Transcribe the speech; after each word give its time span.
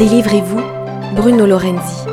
Délivrez-vous, 0.00 0.62
Bruno 1.14 1.44
Lorenzi. 1.44 2.06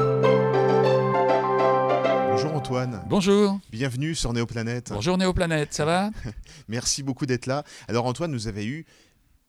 Bonjour 2.32 2.54
Antoine. 2.54 3.02
Bonjour. 3.08 3.62
Bienvenue 3.72 4.14
sur 4.14 4.34
Néoplanète. 4.34 4.90
Bonjour 4.92 5.18
Néoplanète, 5.18 5.74
ça 5.74 5.86
va 5.86 6.12
Merci 6.68 7.02
beaucoup 7.02 7.26
d'être 7.26 7.46
là. 7.46 7.64
Alors 7.88 8.06
Antoine, 8.06 8.34
vous 8.34 8.50
avez 8.50 8.66
eu 8.66 8.86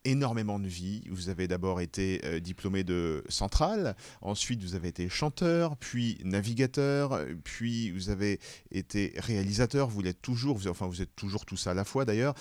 énormément 0.05 0.61
de 0.61 0.69
vie. 0.69 1.03
Vous 1.11 1.31
avez 1.31 1.49
d'abord 1.49 1.81
été 1.81 2.21
euh, 2.27 2.39
diplômé 2.39 2.85
de 2.85 3.25
Centrale, 3.29 3.97
ensuite 4.21 4.63
vous 4.63 4.77
avez 4.77 4.87
été 4.87 5.09
chanteur, 5.09 5.77
puis 5.77 6.19
navigateur, 6.23 7.21
puis 7.43 7.91
vous 7.91 8.09
avez 8.09 8.39
été 8.71 9.15
réalisateur. 9.17 9.89
Vous 9.89 10.01
l'êtes 10.01 10.23
toujours, 10.23 10.57
vous, 10.57 10.69
enfin 10.69 10.87
vous 10.87 11.03
êtes 11.03 11.17
toujours 11.17 11.45
tout 11.45 11.57
ça 11.57 11.73
à 11.73 11.75
la 11.75 11.85
fois 11.85 12.05
d'ailleurs. 12.05 12.35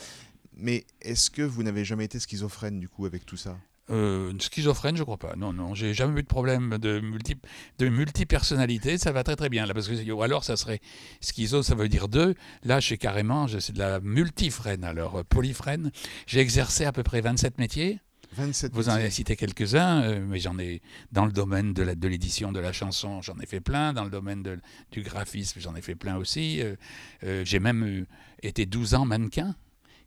Mais 0.56 0.86
est-ce 1.02 1.32
que 1.32 1.42
vous 1.42 1.64
n'avez 1.64 1.84
jamais 1.84 2.06
été 2.06 2.20
schizophrène 2.20 2.80
du 2.80 2.88
coup 2.88 3.08
avec 3.08 3.26
tout 3.26 3.36
ça? 3.36 3.58
Euh, 3.90 4.34
schizophrène, 4.40 4.98
je 4.98 5.04
crois 5.04 5.18
pas. 5.18 5.36
Non, 5.36 5.54
non, 5.54 5.74
j'ai 5.74 5.94
jamais 5.94 6.20
eu 6.20 6.24
de 6.24 6.28
problème 6.28 6.78
de 6.78 7.00
multi 7.00 7.36
de 7.80 7.88
multipersonnalité. 7.88 8.98
Ça 8.98 9.12
va 9.12 9.24
très 9.24 9.36
très 9.36 9.50
bien 9.50 9.66
là, 9.66 9.74
parce 9.74 9.88
que 9.88 10.12
ou 10.12 10.22
alors 10.22 10.44
ça 10.44 10.58
serait 10.58 10.80
schizo, 11.22 11.64
ça 11.64 11.76
veut 11.76 11.90
dire 11.90 12.08
deux. 12.08 12.36
Là, 12.64 12.80
je 12.80 12.86
suis 12.88 12.98
carrément, 12.98 13.48
c'est 13.48 13.74
de 13.74 13.80
la 13.80 14.00
multifrène. 14.00 14.84
Alors 14.84 15.18
euh, 15.18 15.24
polyfrène. 15.24 15.92
J'ai 16.26 16.40
exercé 16.40 16.86
à 16.86 16.92
peu 16.92 17.04
près 17.04 17.22
27 17.22 17.58
métiers. 17.60 18.00
27 18.34 18.74
Vous 18.74 18.90
en 18.90 18.94
avez 18.94 19.10
cité 19.10 19.38
quelques-uns, 19.38 20.04
euh, 20.04 20.26
mais 20.28 20.40
j'en 20.40 20.60
ai 20.60 20.82
dans 21.14 21.26
le 21.26 21.32
domaine 21.32 21.74
de 21.74 22.08
l'édition 22.08 22.52
de, 22.52 22.58
de, 22.58 22.60
la 22.60 22.74
chanson, 22.74 23.22
j'en 23.22 23.40
ai 23.40 23.46
fait 23.46 23.62
plein. 23.62 23.94
Dans 23.94 24.04
le 24.04 24.10
domaine 24.10 24.44
de, 24.44 24.60
du 24.92 25.02
graphisme, 25.02 25.62
j'en 25.62 25.76
ai 25.76 25.82
fait 25.82 25.96
plein 25.96 26.18
aussi. 26.18 26.62
Euh, 26.62 27.46
j'ai 27.46 27.60
même 27.60 28.06
été 28.44 28.66
12 28.66 28.96
ans 28.96 29.06
mannequin 29.06 29.56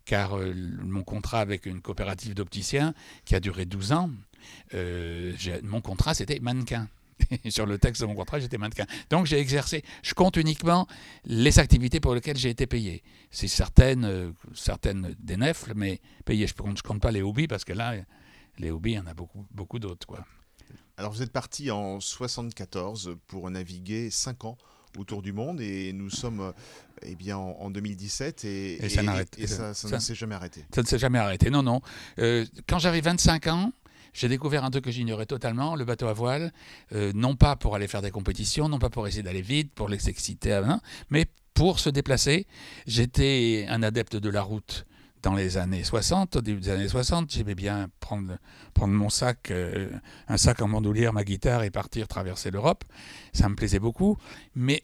car 0.04 0.36
euh, 0.36 0.54
mon 0.82 1.02
contrat 1.02 1.40
avec 1.40 1.66
une 1.66 1.80
coopérative 1.80 2.34
d'opticiens 2.34 2.94
qui 3.24 3.34
a 3.34 3.40
duré 3.40 3.66
12 3.66 3.92
ans, 3.92 4.10
euh, 4.74 5.34
mon 5.62 5.80
contrat 5.80 6.14
c'était 6.14 6.40
mannequin. 6.40 6.88
Sur 7.50 7.66
le 7.66 7.78
texte 7.78 8.00
de 8.00 8.06
mon 8.06 8.14
contrat, 8.14 8.38
j'étais 8.38 8.58
mannequin. 8.58 8.86
Donc 9.10 9.26
j'ai 9.26 9.38
exercé, 9.38 9.84
je 10.02 10.14
compte 10.14 10.36
uniquement 10.36 10.86
les 11.24 11.58
activités 11.58 12.00
pour 12.00 12.14
lesquelles 12.14 12.38
j'ai 12.38 12.48
été 12.48 12.66
payé. 12.66 13.02
C'est 13.30 13.48
certaines, 13.48 14.04
euh, 14.04 14.32
certaines 14.54 15.14
des 15.18 15.36
nefles, 15.36 15.72
mais 15.76 16.00
payé. 16.24 16.46
Je 16.46 16.54
ne 16.54 16.80
compte, 16.80 17.00
pas 17.00 17.10
les 17.10 17.22
hobbies 17.22 17.46
parce 17.46 17.64
que 17.64 17.72
là, 17.72 17.94
les 18.58 18.70
hobbies, 18.70 18.92
il 18.92 18.96
y 18.96 18.98
en 18.98 19.06
a 19.06 19.14
beaucoup, 19.14 19.46
beaucoup 19.50 19.78
d'autres. 19.78 20.06
Alors 20.96 21.12
vous 21.12 21.22
êtes 21.22 21.32
parti 21.32 21.70
en 21.70 22.00
74 22.00 23.16
pour 23.26 23.50
naviguer 23.50 24.10
5 24.10 24.44
ans 24.44 24.58
autour 24.98 25.22
du 25.22 25.32
monde 25.32 25.60
et 25.60 25.92
nous 25.92 26.10
sommes 26.10 26.52
eh 27.02 27.14
bien, 27.14 27.36
en, 27.36 27.70
2017 27.70 28.44
et, 28.44 28.84
et, 28.84 28.88
ça, 28.88 29.02
et 29.38 29.46
ça, 29.46 29.74
ça, 29.74 29.88
ne 29.88 29.98
s'est 29.98 30.14
jamais 30.14 30.34
arrêté. 30.34 30.64
Ça 30.74 30.82
ne 30.82 30.86
s'est 30.86 30.98
jamais 30.98 31.18
arrêté, 31.18 31.50
non, 31.50 31.62
non. 31.62 31.80
Euh, 32.18 32.44
quand 32.68 32.78
j'avais 32.78 33.00
25 33.00 33.46
ans, 33.46 33.72
j'ai 34.12 34.28
découvert 34.28 34.64
un 34.64 34.70
truc 34.70 34.84
que 34.84 34.90
j'ignorais 34.90 35.26
totalement, 35.26 35.76
le 35.76 35.84
bateau 35.84 36.08
à 36.08 36.12
voile, 36.12 36.52
euh, 36.92 37.12
non 37.14 37.36
pas 37.36 37.56
pour 37.56 37.74
aller 37.74 37.88
faire 37.88 38.02
des 38.02 38.10
compétitions, 38.10 38.68
non 38.68 38.78
pas 38.78 38.90
pour 38.90 39.06
essayer 39.06 39.22
d'aller 39.22 39.42
vite, 39.42 39.72
pour 39.72 39.88
les 39.88 40.08
exciter, 40.08 40.52
hein, 40.52 40.80
mais 41.10 41.26
pour 41.54 41.78
se 41.78 41.90
déplacer. 41.90 42.46
J'étais 42.86 43.66
un 43.68 43.82
adepte 43.82 44.16
de 44.16 44.30
la 44.30 44.42
route 44.42 44.86
dans 45.22 45.34
les 45.34 45.56
années 45.56 45.84
60, 45.84 46.36
au 46.36 46.40
début 46.40 46.60
des 46.60 46.70
années 46.70 46.88
60, 46.88 47.30
j'aimais 47.30 47.54
bien 47.54 47.88
prendre, 48.00 48.38
prendre 48.74 48.94
mon 48.94 49.10
sac, 49.10 49.50
euh, 49.50 49.90
un 50.28 50.36
sac 50.36 50.62
en 50.62 50.68
bandoulière, 50.68 51.12
ma 51.12 51.24
guitare 51.24 51.62
et 51.62 51.70
partir 51.70 52.08
traverser 52.08 52.50
l'Europe. 52.50 52.84
Ça 53.32 53.48
me 53.48 53.54
plaisait 53.54 53.78
beaucoup. 53.78 54.16
Mais 54.54 54.82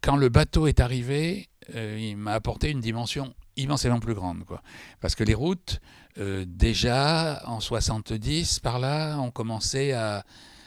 quand 0.00 0.16
le 0.16 0.28
bateau 0.28 0.66
est 0.66 0.80
arrivé, 0.80 1.48
euh, 1.74 1.98
il 2.00 2.16
m'a 2.16 2.32
apporté 2.32 2.70
une 2.70 2.80
dimension 2.80 3.34
immensément 3.56 4.00
plus 4.00 4.14
grande. 4.14 4.44
Quoi. 4.44 4.62
Parce 5.00 5.14
que 5.14 5.24
les 5.24 5.34
routes, 5.34 5.80
euh, 6.18 6.44
déjà 6.46 7.42
en 7.46 7.60
70, 7.60 8.60
par 8.60 8.78
là, 8.78 9.18
ont 9.18 9.30
commencé 9.30 9.92
à, 9.92 10.24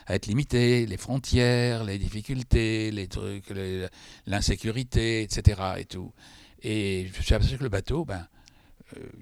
être 0.07 0.27
limitées. 0.27 0.85
Les 0.85 0.97
frontières, 0.97 1.83
les 1.83 1.97
difficultés, 1.97 2.91
les 2.91 3.07
trucs, 3.07 3.51
l'insécurité, 4.27 5.23
etc. 5.23 5.61
Et, 5.79 5.85
tout. 5.85 6.13
et 6.61 7.09
je 7.11 7.23
suis 7.23 7.33
aperçu 7.33 7.57
que 7.57 7.63
le 7.63 7.69
bateau, 7.69 8.05
ben, 8.05 8.27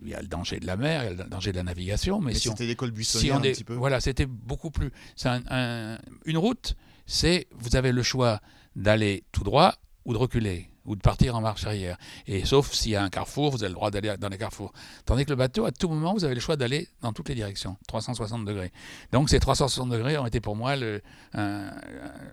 il 0.01 0.09
y 0.09 0.13
a 0.13 0.21
le 0.21 0.27
danger 0.27 0.59
de 0.59 0.67
la 0.67 0.77
mer, 0.77 1.03
il 1.03 1.05
y 1.05 1.19
a 1.19 1.23
le 1.23 1.29
danger 1.29 1.51
de 1.51 1.57
la 1.57 1.63
navigation. 1.63 2.19
Mais, 2.19 2.33
mais 2.33 2.39
si 2.39 2.49
c'était 2.49 2.65
l'école 2.65 2.91
buissonnière 2.91 3.35
si 3.41 3.49
un 3.49 3.51
petit 3.51 3.63
peu. 3.63 3.75
Voilà, 3.75 3.99
c'était 3.99 4.25
beaucoup 4.25 4.71
plus. 4.71 4.91
Un, 5.25 5.41
un, 5.49 5.97
une 6.25 6.37
route, 6.37 6.75
c'est 7.05 7.47
vous 7.51 7.75
avez 7.75 7.91
le 7.91 8.03
choix 8.03 8.39
d'aller 8.75 9.23
tout 9.31 9.43
droit 9.43 9.75
ou 10.05 10.13
de 10.13 10.17
reculer 10.17 10.69
ou 10.85 10.95
de 10.95 11.01
partir 11.01 11.35
en 11.35 11.41
marche 11.41 11.65
arrière. 11.65 11.97
Et 12.27 12.45
sauf 12.45 12.73
s'il 12.73 12.91
y 12.91 12.95
a 12.95 13.03
un 13.03 13.09
carrefour, 13.09 13.51
vous 13.51 13.63
avez 13.63 13.69
le 13.69 13.75
droit 13.75 13.91
d'aller 13.91 14.15
dans 14.17 14.29
les 14.29 14.37
carrefours. 14.37 14.73
Tandis 15.05 15.25
que 15.25 15.29
le 15.29 15.35
bateau, 15.35 15.65
à 15.65 15.71
tout 15.71 15.87
moment, 15.87 16.13
vous 16.13 16.25
avez 16.25 16.35
le 16.35 16.41
choix 16.41 16.55
d'aller 16.55 16.87
dans 17.01 17.13
toutes 17.13 17.29
les 17.29 17.35
directions, 17.35 17.77
360 17.87 18.45
degrés. 18.45 18.71
Donc 19.11 19.29
ces 19.29 19.39
360 19.39 19.89
degrés 19.89 20.17
ont 20.17 20.25
été 20.25 20.41
pour 20.41 20.55
moi 20.55 20.75
le, 20.75 21.01
un, 21.33 21.71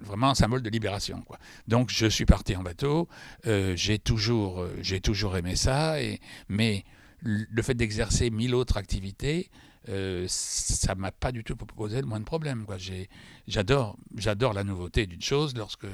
vraiment 0.01 0.31
un 0.31 0.35
symbole 0.35 0.63
de 0.63 0.71
libération. 0.71 1.23
Quoi. 1.23 1.39
Donc 1.69 1.91
je 1.91 2.07
suis 2.07 2.27
parti 2.27 2.57
en 2.57 2.63
bateau, 2.63 3.09
euh, 3.47 3.75
j'ai 3.77 3.99
toujours, 3.99 4.61
euh, 4.61 4.77
j'ai 4.83 5.01
toujours 5.01 5.37
aimé 5.37 5.55
ça, 5.55 6.03
et, 6.03 6.21
mais 6.49 6.85
le 7.23 7.63
fait 7.63 7.75
d'exercer 7.75 8.31
mille 8.31 8.55
autres 8.55 8.77
activités, 8.77 9.51
euh, 9.89 10.27
ça 10.29 10.95
m'a 10.95 11.11
pas 11.11 11.33
du 11.33 11.43
tout 11.45 11.57
posé 11.57 12.01
le 12.01 12.07
moins 12.07 12.21
de 12.21 12.25
problème. 12.25 12.67
J'adore, 13.49 13.97
j'adore 14.17 14.53
la 14.53 14.65
nouveauté 14.65 15.07
d'une 15.07 15.23
chose 15.23 15.55
lorsque 15.57 15.87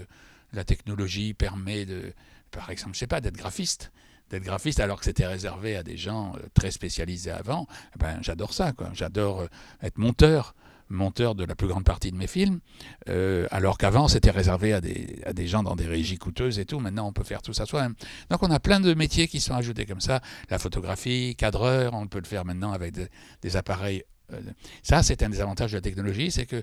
la 0.53 0.64
technologie 0.64 1.34
permet 1.34 1.87
de, 1.87 2.12
par 2.50 2.70
exemple, 2.70 2.94
je 2.94 3.00
sais 3.00 3.06
pas, 3.06 3.20
d'être 3.20 3.37
graphiste, 3.37 3.92
d'être 4.31 4.42
graphiste 4.42 4.81
alors 4.81 4.98
que 4.98 5.04
c'était 5.04 5.26
réservé 5.26 5.76
à 5.76 5.82
des 5.82 5.97
gens 5.97 6.34
très 6.54 6.70
spécialisés 6.70 7.31
avant. 7.31 7.66
Ben, 7.98 8.19
j'adore 8.22 8.53
ça. 8.53 8.72
J'adore 8.93 9.47
être 9.82 9.98
monteur 9.98 10.54
monteur 10.89 11.35
de 11.35 11.45
la 11.45 11.55
plus 11.55 11.69
grande 11.69 11.85
partie 11.85 12.11
de 12.11 12.17
mes 12.17 12.27
films, 12.27 12.61
euh, 13.09 13.47
alors 13.51 13.79
qu'avant 13.79 14.09
c'était 14.09 14.31
réservé 14.31 14.73
à 14.73 14.81
des, 14.81 15.21
à 15.25 15.33
des 15.33 15.47
gens 15.47 15.63
dans 15.63 15.77
des 15.77 15.87
régies 15.87 16.19
coûteuses 16.19 16.59
et 16.59 16.65
tout. 16.65 16.79
Maintenant 16.79 17.09
on 17.09 17.13
peut 17.13 17.25
faire 17.25 17.43
tout 17.43 17.53
ça 17.53 17.67
soi-même. 17.67 17.95
Donc 18.31 18.43
on 18.43 18.51
a 18.51 18.61
plein 18.61 18.81
de 18.81 18.95
métiers 18.95 19.29
qui 19.29 19.41
sont 19.41 19.55
ajoutés 19.55 19.87
comme 19.87 20.01
ça. 20.01 20.21
La 20.51 20.59
photographie, 20.59 21.35
cadreur, 21.37 21.95
on 21.95 22.07
peut 22.07 22.21
le 22.21 22.27
faire 22.27 22.45
maintenant 22.45 22.73
avec 22.73 22.93
de, 22.93 23.09
des 23.43 23.57
appareils. 23.57 24.03
Euh, 24.33 24.41
ça 24.83 25.03
c'est 25.03 25.23
un 25.23 25.29
des 25.29 25.41
avantages 25.41 25.73
de 25.73 25.77
la 25.77 25.83
technologie, 25.83 26.31
c'est 26.31 26.47
que 26.47 26.63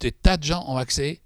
des 0.00 0.12
tas 0.12 0.36
de 0.36 0.44
gens 0.44 0.64
ont 0.68 0.76
accès 0.76 1.22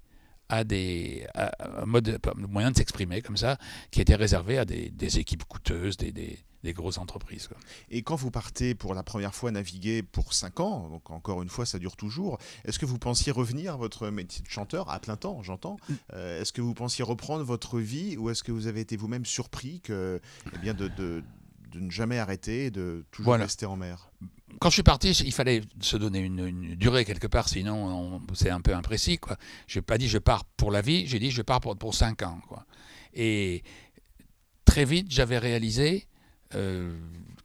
à 0.49 0.63
des 0.63 1.27
à 1.35 1.51
un 1.81 1.85
mode, 1.85 2.19
moyen 2.35 2.71
de 2.71 2.77
s'exprimer 2.77 3.21
comme 3.21 3.37
ça, 3.37 3.57
qui 3.91 4.01
était 4.01 4.15
réservé 4.15 4.57
à 4.57 4.65
des, 4.65 5.19
équipes 5.19 5.43
coûteuses, 5.45 5.95
des, 5.97 6.39
des 6.63 6.73
grosses 6.73 6.97
entreprises. 6.97 7.47
Quoi. 7.47 7.57
Et 7.89 8.01
quand 8.01 8.15
vous 8.15 8.31
partez 8.31 8.75
pour 8.75 8.93
la 8.93 9.03
première 9.03 9.33
fois 9.33 9.51
naviguer 9.51 10.03
pour 10.03 10.33
5 10.33 10.59
ans, 10.59 10.89
donc 10.89 11.09
encore 11.09 11.41
une 11.41 11.49
fois 11.49 11.65
ça 11.65 11.79
dure 11.79 11.95
toujours, 11.95 12.37
est-ce 12.65 12.79
que 12.79 12.85
vous 12.85 12.99
pensiez 12.99 13.31
revenir 13.31 13.73
à 13.73 13.77
votre 13.77 14.09
métier 14.09 14.43
de 14.43 14.49
chanteur 14.49 14.89
à 14.89 14.99
plein 14.99 15.15
temps, 15.15 15.41
j'entends 15.41 15.77
euh, 16.13 16.41
Est-ce 16.41 16.53
que 16.53 16.61
vous 16.61 16.73
pensiez 16.73 17.03
reprendre 17.03 17.43
votre 17.43 17.79
vie 17.79 18.17
ou 18.17 18.29
est-ce 18.29 18.43
que 18.43 18.51
vous 18.51 18.67
avez 18.67 18.81
été 18.81 18.97
vous-même 18.97 19.25
surpris 19.25 19.79
que, 19.81 20.19
eh 20.53 20.57
bien 20.57 20.73
de, 20.73 20.87
de, 20.89 21.23
de, 21.71 21.79
ne 21.79 21.89
jamais 21.89 22.19
arrêter 22.19 22.65
et 22.65 22.71
de 22.71 23.05
toujours 23.11 23.31
voilà. 23.31 23.45
rester 23.45 23.65
en 23.65 23.77
mer? 23.77 24.09
Quand 24.59 24.69
je 24.69 24.73
suis 24.73 24.83
parti, 24.83 25.11
il 25.11 25.31
fallait 25.31 25.61
se 25.79 25.95
donner 25.95 26.19
une, 26.19 26.45
une 26.45 26.75
durée 26.75 27.05
quelque 27.05 27.27
part, 27.27 27.47
sinon 27.47 28.21
c'est 28.33 28.49
un 28.49 28.61
peu 28.61 28.75
imprécis. 28.75 29.19
Je 29.67 29.79
n'ai 29.79 29.81
pas 29.83 29.97
dit 29.97 30.09
je 30.09 30.17
pars 30.17 30.43
pour 30.43 30.71
la 30.71 30.81
vie, 30.81 31.07
j'ai 31.07 31.19
dit 31.19 31.31
je 31.31 31.41
pars 31.41 31.61
pour, 31.61 31.77
pour 31.77 31.93
5 31.93 32.23
ans. 32.23 32.41
Quoi. 32.47 32.65
Et 33.13 33.63
très 34.65 34.85
vite, 34.85 35.07
j'avais 35.09 35.37
réalisé 35.37 36.08
euh, 36.55 36.97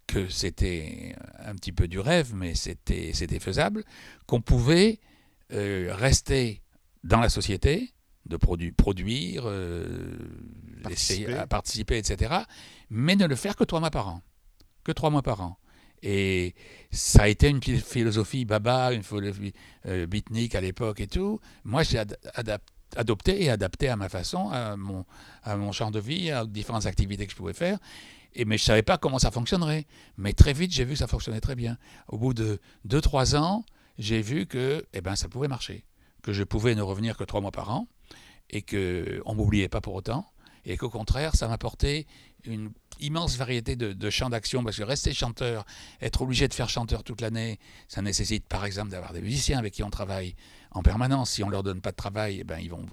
que 0.07 0.29
c'était 0.29 1.15
un 1.39 1.55
petit 1.55 1.73
peu 1.73 1.89
du 1.89 1.99
rêve, 1.99 2.35
mais 2.35 2.55
c'était 2.55 3.13
faisable, 3.41 3.85
qu'on 4.27 4.41
pouvait 4.41 5.01
euh, 5.53 5.95
rester 5.95 6.63
dans 7.03 7.21
la 7.21 7.29
société, 7.29 7.93
de 8.27 8.37
produ 8.37 8.73
produire, 8.73 9.45
euh, 9.47 10.17
participer. 10.83 11.23
essayer 11.23 11.37
à 11.37 11.47
participer, 11.47 11.99
etc., 11.99 12.35
mais 12.91 13.17
ne 13.17 13.27
le 13.27 13.37
faire 13.37 13.57
que 13.57 13.65
trois 13.65 13.81
mois 13.81 13.91
par 13.91 14.09
an. 14.09 14.23
Que 14.85 14.93
trois 14.93 15.11
mois 15.11 15.23
par 15.23 15.41
an. 15.41 15.59
Et 16.03 16.55
ça 16.91 17.23
a 17.23 17.29
été 17.29 17.49
une 17.49 17.63
philosophie 17.63 18.45
baba, 18.45 18.93
une 18.93 19.03
philosophie 19.03 19.55
euh, 19.87 20.07
beatnik 20.07 20.55
à 20.55 20.61
l'époque 20.61 21.01
et 21.01 21.07
tout. 21.07 21.41
Moi, 21.65 21.83
j'ai 21.83 21.99
ad 21.99 22.61
adopté 22.97 23.43
et 23.43 23.51
adapté 23.51 23.89
à 23.89 23.97
ma 23.97 24.09
façon, 24.09 24.51
à 24.51 24.77
mon, 24.77 25.05
à 25.43 25.57
mon 25.57 25.73
champ 25.73 25.91
de 25.91 26.01
vie, 26.01 26.31
à 26.31 26.45
différentes 26.45 26.87
activités 26.87 27.27
que 27.27 27.33
je 27.33 27.37
pouvais 27.37 27.53
faire. 27.53 27.79
Et, 28.35 28.45
mais 28.45 28.59
je 28.59 28.63
ne 28.63 28.67
savais 28.67 28.83
pas 28.83 28.99
comment 28.99 29.19
ça 29.19 29.31
fonctionnerait. 29.31 29.87
Mais 30.17 30.33
très 30.33 30.53
vite, 30.53 30.73
j'ai 30.73 30.85
vu 30.85 30.93
que 30.93 30.99
ça 30.99 31.07
fonctionnait 31.07 31.41
très 31.41 31.55
bien. 31.55 31.79
Au 32.09 32.19
bout 32.19 32.35
de 32.35 32.61
2-3 32.89 33.37
ans, 33.37 33.65
j'ai 33.99 34.21
vu 34.21 34.47
que 34.47 34.85
eh 34.93 35.01
ben, 35.01 35.17
ça 35.17 35.29
pouvait 35.29 35.49
marcher. 35.49 35.85
Que 36.23 36.33
je 36.33 36.43
pouvais 36.43 36.75
ne 36.75 36.83
revenir 36.83 37.17
que 37.17 37.25
3 37.25 37.41
mois 37.41 37.53
par 37.53 37.71
an 37.71 37.87
et 38.51 38.63
qu'on 38.63 38.77
ne 38.77 39.35
m'oubliait 39.35 39.69
pas 39.69 39.81
pour 39.81 39.95
autant. 39.95 40.31
Et 40.65 40.77
qu'au 40.77 40.91
contraire, 40.91 41.37
ça 41.37 41.47
m'apportait 41.47 42.07
une 42.45 42.71
immense 43.01 43.37
variété 43.37 43.77
de, 43.77 44.11
champs 44.11 44.31
d'action, 44.31 44.63
parce 44.63 44.77
que 44.77 44.83
rester 44.83 45.13
chanteur, 45.13 45.65
être 46.01 46.23
obligé 46.23 46.49
de 46.49 46.55
faire 46.55 46.69
chanteur 46.69 47.03
toute 47.05 47.21
l'année, 47.21 47.59
ça 47.89 48.03
nécessite 48.03 48.47
par 48.47 48.65
exemple 48.65 48.91
d'avoir 48.91 49.13
des 49.13 49.21
musiciens 49.21 49.59
avec 49.59 49.75
qui 49.75 49.83
on 49.83 49.91
travaille 49.91 50.35
en 50.71 50.83
permanence. 50.83 51.31
Si 51.31 51.43
on 51.43 51.47
ne 51.47 51.53
leur 51.53 51.63
donne 51.63 51.81
pas 51.81 51.91
de 51.91 51.97
travail, 51.97 52.39
eh 52.41 52.45
ben, 52.45 52.59
ils 52.59 52.71
vont 52.71 52.87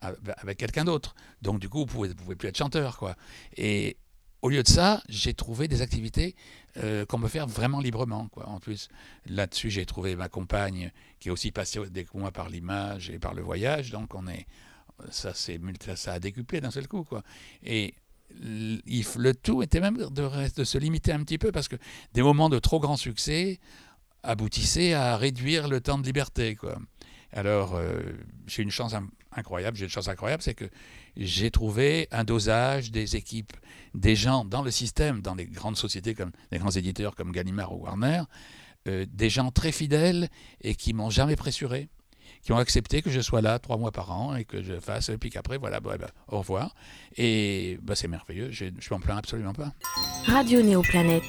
avec 0.00 0.58
quelqu'un 0.58 0.84
d'autre. 0.84 1.14
Donc 1.42 1.60
du 1.60 1.68
coup, 1.68 1.84
vous 1.88 2.06
ne 2.06 2.12
pouvez, 2.12 2.36
plus 2.36 2.48
être 2.48 2.56
chanteur. 2.58 2.98
Quoi. 2.98 3.16
Et 3.56 3.96
au 4.42 4.48
lieu 4.48 4.62
de 4.62 4.68
ça, 4.68 5.02
j'ai 5.08 5.34
trouvé 5.34 5.68
des 5.68 5.82
activités 5.82 6.36
euh, 6.76 7.04
qu'on 7.04 7.20
peut 7.20 7.28
faire 7.28 7.46
vraiment 7.46 7.80
librement. 7.80 8.28
Quoi. 8.28 8.48
En 8.48 8.60
plus, 8.60 8.88
là-dessus, 9.26 9.70
j'ai 9.70 9.86
trouvé 9.86 10.14
ma 10.14 10.28
compagne 10.28 10.92
qui 11.18 11.28
est 11.28 11.32
aussi 11.32 11.50
passée 11.50 11.80
des 11.90 12.06
moi 12.14 12.30
par 12.30 12.48
l'image 12.48 13.10
et 13.10 13.18
par 13.18 13.34
le 13.34 13.42
voyage. 13.42 13.90
Donc, 13.90 14.14
on 14.14 14.28
est, 14.28 14.46
ça, 15.10 15.32
c'est, 15.34 15.60
ça 15.96 16.14
a 16.14 16.18
décuplé 16.20 16.60
d'un 16.60 16.70
seul 16.70 16.86
coup. 16.86 17.04
Quoi. 17.04 17.22
Et 17.64 17.94
le 18.30 19.32
tout 19.32 19.62
était 19.62 19.80
même 19.80 19.96
de, 19.96 20.64
se 20.64 20.78
limiter 20.78 21.12
un 21.12 21.20
petit 21.20 21.38
peu 21.38 21.52
parce 21.52 21.68
que 21.68 21.76
des 22.14 22.22
moments 22.22 22.48
de 22.48 22.58
trop 22.58 22.80
grand 22.80 22.96
succès 22.96 23.58
aboutissaient 24.22 24.94
à 24.94 25.16
réduire 25.16 25.68
le 25.68 25.80
temps 25.80 25.98
de 25.98 26.04
liberté. 26.04 26.56
Alors, 27.32 27.74
euh, 27.74 28.00
j'ai 28.46 28.62
une 28.62 28.70
chance 28.70 28.94
incroyable, 29.32 29.76
j'ai 29.76 29.84
une 29.84 29.90
chance 29.90 30.08
incroyable, 30.08 30.42
c'est 30.42 30.54
que 30.54 30.68
j'ai 31.16 31.50
trouvé 31.50 32.08
un 32.10 32.24
dosage 32.24 32.90
des 32.90 33.16
équipes, 33.16 33.52
des 33.94 34.16
gens 34.16 34.44
dans 34.44 34.62
le 34.62 34.70
système, 34.70 35.20
dans 35.20 35.34
les 35.34 35.46
grandes 35.46 35.76
sociétés, 35.76 36.14
comme 36.14 36.32
les 36.50 36.58
grands 36.58 36.70
éditeurs 36.70 37.14
comme 37.14 37.32
Gallimard 37.32 37.72
ou 37.72 37.84
Warner, 37.84 38.22
euh, 38.86 39.06
des 39.08 39.30
gens 39.30 39.50
très 39.50 39.72
fidèles 39.72 40.28
et 40.60 40.74
qui 40.74 40.94
m'ont 40.94 41.10
jamais 41.10 41.36
pressuré, 41.36 41.88
qui 42.48 42.52
ont 42.54 42.56
accepté 42.56 43.02
que 43.02 43.10
je 43.10 43.20
sois 43.20 43.42
là 43.42 43.58
trois 43.58 43.76
mois 43.76 43.92
par 43.92 44.10
an 44.10 44.34
et 44.34 44.46
que 44.46 44.62
je 44.62 44.80
fasse, 44.80 45.10
et 45.10 45.18
puis 45.18 45.28
qu'après, 45.28 45.58
voilà, 45.58 45.80
bah, 45.80 45.98
bah, 45.98 46.08
au 46.28 46.38
revoir. 46.38 46.74
Et 47.18 47.78
bah, 47.82 47.94
c'est 47.94 48.08
merveilleux, 48.08 48.50
je, 48.50 48.64
je 48.78 48.88
m'en 48.94 49.00
plains 49.00 49.18
absolument 49.18 49.52
pas. 49.52 49.74
Radio 50.24 50.62
Néoplanète 50.62 51.22